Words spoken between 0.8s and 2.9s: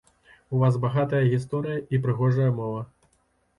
багатая гісторыя і прыгожая мова.